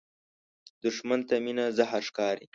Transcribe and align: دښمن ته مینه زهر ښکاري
دښمن 0.83 1.19
ته 1.27 1.35
مینه 1.45 1.65
زهر 1.77 2.01
ښکاري 2.09 2.45